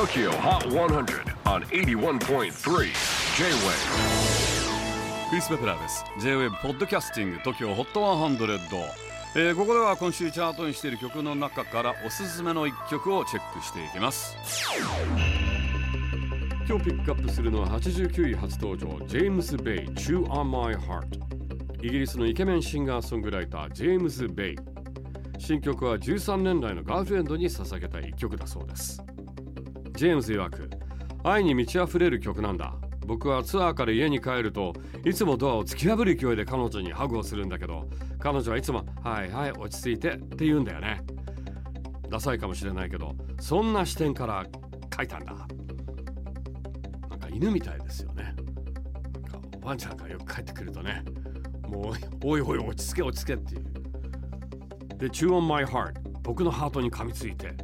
[0.00, 2.48] TOKYO HOT 100 on 81.3 J-WAVE
[5.28, 6.06] クリス・ベプラーです。
[6.18, 8.80] J-WAVE ポッドキャスティング TOKYO HOT 100、
[9.36, 14.34] えー、ここでは今週チャートにしている曲の中からおすすめの一曲をチェックしていきます。
[16.66, 24.56] 今日ピックアップするのは89位初登場ジェームズ・ベイ Chew on My Heart イギリスのイケメンシンガーソングライタージェームズ・ベイ
[25.38, 29.02] 新曲は13年来のガーフレンドに捧げた一曲だそうです。
[29.92, 30.70] ジェームズ曰く
[31.24, 32.74] 愛に満ち溢れる曲なんだ。
[33.06, 34.72] 僕はツアーから家に帰ると
[35.04, 37.88] いつもドアを突き破る勢いで彼女にハグをするんだけど
[38.20, 41.02] 彼女はいつも「はいはい落ち着いて」って言うんだよね。
[42.08, 44.46] ダサいかもしれないけどそんな視点から
[44.96, 45.34] 書いたんだ。
[47.08, 48.34] なんか犬みたいですよね。
[49.14, 51.02] なんかおばあちゃんがよく帰ってくるとね
[51.66, 53.64] もうおいおい落ち着け落ち着けっていう。
[54.98, 57.56] で Chew on my heart 僕のハートに噛みついて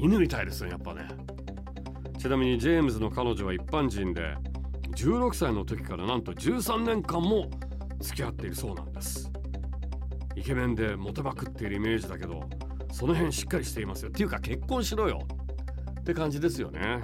[0.00, 1.06] 犬みたいですねやっぱね。
[2.18, 4.34] ちなみにジェームズの彼女は一般人で
[4.96, 7.50] 16歳の時からなんと13年間も
[8.00, 9.30] 付き合っているそうなんです。
[10.36, 12.48] イケメンでモテまくっているイメージだけど
[12.90, 14.08] その辺しっかりしていますよ。
[14.08, 15.26] っていうか結婚しろよ。
[16.00, 17.02] って感じですよね。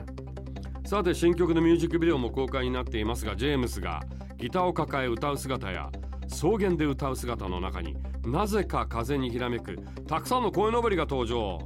[0.86, 4.00] さて新曲のミュージックビデオも公開になっていますがジェームスが
[4.38, 5.90] ギターを抱え歌う姿や
[6.28, 11.58] 草原で歌う姿の中になぜか風にひらめくたくさんの声のぼりが登場。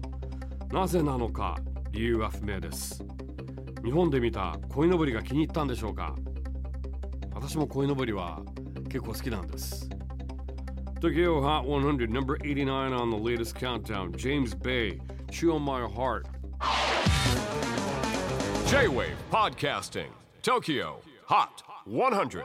[0.72, 1.58] なぜなのか
[1.90, 3.04] 理由は不明です
[3.84, 6.14] 日本で見た鯉のぼりが気に入ったんでしょうか
[7.34, 8.40] 私も鯉のぼりは
[8.84, 9.88] 結構好きなんです
[11.00, 16.26] Tokyo Hot 100 number 89 on the latest countdown James Bay Chew on My Heart
[18.68, 20.10] J-WAVE PODCASTING
[20.42, 22.44] TOKYO HOT 100